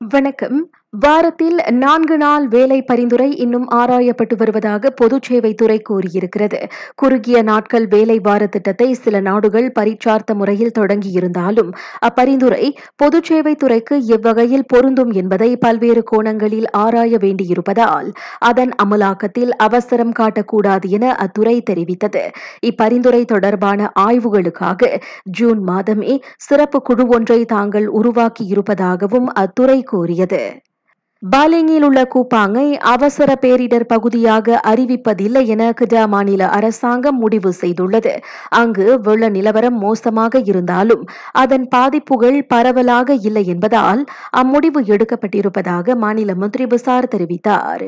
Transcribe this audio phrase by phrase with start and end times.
[0.00, 0.70] வணக்கம்.
[0.92, 6.60] வாரத்தில் நான்கு நாள் வேலை பரிந்துரை இன்னும் ஆராயப்பட்டு வருவதாக பொதுச் சேவைத்துறை கூறியிருக்கிறது.
[6.94, 11.70] குறுகிய நாட்கள் வேலை வார திட்டத்தை சில நாடுகள் பரீட்சார்த்த முறையில் தொடங்கியிருந்தாலும்
[12.06, 21.14] அப்பரிந்துரை பொதுச் சேவைத்துறைக்கு எவ்வகையில் பொருந்தும் என்பதை பல்வேறு கோணங்களில் ஆராய வேண்டியிருப்பதால் அதன் அமலாக்கத்தில் அவசரம் காட்டக்கூடாது என
[21.14, 22.24] அத்துறை தெரிவித்தது.
[22.66, 30.42] இப்பரிந்துரை தொடர்பான ஆய்வுகளுக்காக ஜூன் மாதமே சிறப்பு குழு ஒன்றை தாங்கள் உருவாக்கியிருப்பதாகவும் அத்துறை கூறியது.
[31.32, 38.12] பாலிங்கில் உள்ள கூப்பாங்கை அவசர பேரிடர் பகுதியாக அறிவிப்பதில்லை என கிடா மாநில அரசாங்கம் முடிவு செய்துள்ளது.
[38.50, 47.12] அங்கு வெள்ள நிலவரம் மோசமாக இருந்தாலும் அதன் பாதிப்புகள் பரவலாக இல்லை என்பதால் அம்முடிவு எடுக்கப்பட்டிருப்பதாக மாநில மந்திரி பசார்
[47.14, 47.86] தெரிவித்தார்.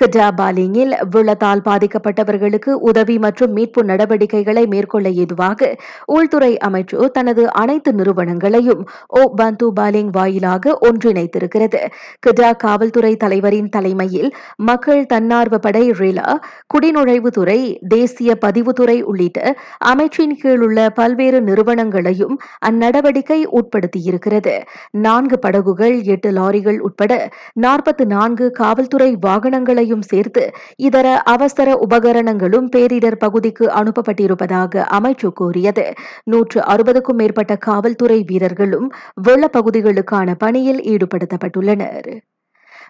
[0.00, 5.70] கிடா பாலிங்கில் வெள்ளத்தால் பாதிக்கப்பட்டவர்களுக்கு உதவி மற்றும் மீட்பு நடவடிக்கைகளை மேற்கொள்ள ஏதுவாக
[6.06, 11.80] உள்துறை அமைச்சு தனது அனைத்து நிறுவனங்களையும் ஓ பந்து பாலிங் வாயிலாக ஒன்றிணைத்திருக்கிறது.
[12.18, 16.38] கிடா காவல்துறை தலைவரின் தலைமையில் மக்கள் தன்னார்வ படை ரிலா
[16.74, 22.34] குடிநுழைவுத்துறை தேசிய பதிவுத்துறை உள்ளிட்ட அமைச்சின் கீழ் உள்ள பல்வேறு நிறுவனங்களையும்
[22.70, 24.56] அந்நடவடிக்கை உட்படுத்தியிருக்கிறது.
[24.90, 27.12] நான்கு படகுகள் எட்டு லாரிகள் உட்பட
[27.60, 35.92] நாற்பத்தி நான்கு காவல்துறை வாகனங்களையும் சேர்த்து இதர அவசர உபகரணங்களும் பேரிடர் பகுதிக்கு அனுப்பப்பட்டிருப்பதாக அமைச்சு கூறியது.
[36.24, 42.18] நூற்று அறுபதுக்கும் மேற்பட்ட காவல்துறை வீரர்களும் வெள்ள பகுதிகளுக்கான பணியில் ஈடுபடுத்தப்பட்டுள்ளனர்.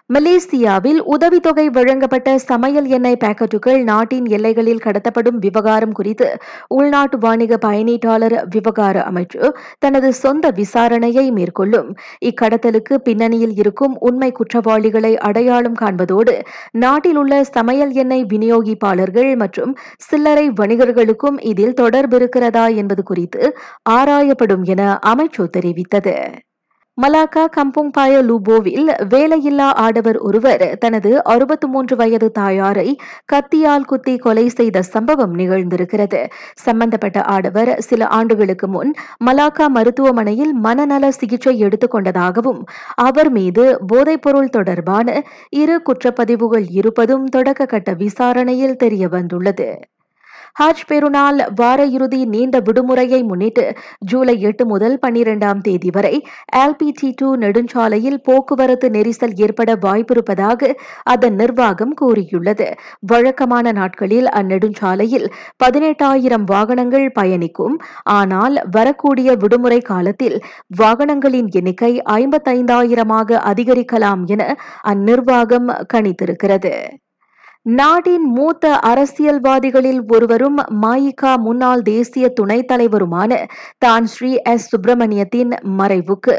[0.09, 6.27] மலேசியாவில் உதவித்தொகை வழங்கப்பட்ட சமையல் எண்ணெய் பாக்கெட்டுகள் நாட்டின் எல்லைகளில் கடத்தப்படும் விவகாரம் குறித்து
[6.67, 9.41] உள்நாட்டு வாணிக பயணீட்டாளர் விவகார அமைச்சு
[9.79, 11.89] தனது சொந்த விசாரணையை மேற்கொள்ளும்.
[12.21, 16.35] இக்கடத்தலுக்கு பின்னணியில் இருக்கும் உண்மை குற்றவாளிகளை அடையாளம் காண்பதோடு
[16.83, 19.73] நாட்டில் உள்ள சமையல் எண்ணெய் விநியோகிப்பாளர்கள் மற்றும்
[20.09, 23.43] சில்லறை வணிகர்களுக்கும் இதில் தொடர்பிருக்கிறதா என்பது குறித்து
[23.89, 24.81] ஆராயப்படும் என
[25.13, 26.15] அமைச்சு தெரிவித்தது.
[27.01, 32.87] மலாக்கா கம்புங் பாய லூபோவில் வேலையில்லா ஆடவர் ஒருவர் தனது அறுபத்தி மூன்று வயது தாயாரை
[33.33, 36.21] கத்தியால் குத்தி கொலை செய்த சம்பவம் நிகழ்ந்திருக்கிறது.
[36.65, 38.91] சம்பந்தப்பட்ட ஆடவர் சில ஆண்டுகளுக்கு முன்
[39.25, 42.61] மலாக்கா மருத்துவமனையில் மனநல சிகிச்சை எடுத்துக் கொண்டதாகவும்
[42.97, 45.07] அவர் மீது போதைப்பொருள் தொடர்பான
[45.53, 49.69] இரு குற்றப்பதிவுகள் இருப்பதும் தொடக்க கட்ட விசாரணையில் தெரிய வந்துள்ளது
[50.59, 56.25] ஹஜ் பெருநாள் வார இறுதி நீண்ட விடுமுறையை முன்னிட்டு ஜூலை எட்டு முதல் பன்னிரெண்டாம் தேதி வரை
[56.55, 60.71] எல்பிடி டூ நெடுஞ்சாலையில் போக்குவரத்து நெரிசல் ஏற்பட வாய்ப்பிருப்பதாக
[61.03, 62.67] அதன் நிர்வாகம் கூறியுள்ளது.
[62.99, 65.27] வழக்கமான நாட்களில் அந்நெடுஞ்சாலையில்
[65.63, 67.81] பதினெட்டாயிரம் வாகனங்கள் பயணிக்கும்.
[68.03, 70.43] ஆனால் வரக்கூடிய விடுமுறை காலத்தில்
[70.77, 74.57] வாகனங்களின் எண்ணிக்கை ஐம்பத்தைந்தாயிரமாக அதிகரிக்கலாம் என
[74.87, 76.73] அந்நிர்வாகம் கணித்திருக்கிறது.
[77.65, 83.33] நாட்டின் மூத்த அரசியல்வாதிகளில் ஒருவரும் மாயிகா முன்னாள் தேசிய துணைத் தலைவருமான
[83.77, 84.65] தான் ஸ்ரீ எஸ்.
[84.71, 86.35] சுப்பிரமணியத்தின் மறைவுக்கு.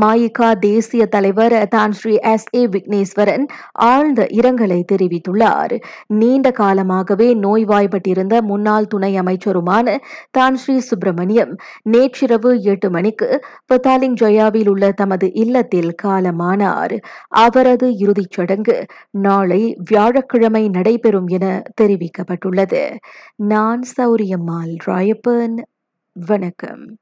[0.00, 2.46] மாயிகா தேசிய தலைவர் தான் ஸ்ரீ எஸ்.
[2.54, 2.66] ஏ.
[2.66, 5.74] விக்னேஸ்வரன் ஆழ்ந்த இரங்கலை தெரிவித்துள்ளார்.
[6.14, 9.86] நீண்ட காலமாகவே நோய்வாய்ப்பட்டிருந்த முன்னாள் துணை அமைச்சருமான
[10.30, 13.30] தான் ஸ்ரீ சுப்பிரமணியம் நேற்றிரவு எட்டு மணிக்கு
[13.68, 16.96] பத்தாலிங் ஜொயாவில் உள்ள தமது இல்லத்தில் காலமானார்.
[17.44, 18.78] அவரது இறுதிச் சடங்கு
[19.20, 22.96] நாளை வியாழக்கிழமை நடைபெறும் என தெரிவிக்கப்பட்டுள்ளது.
[23.36, 25.58] நான் சௌரியம்மாள் ராயப்பன்
[26.12, 26.86] வணக்கம்.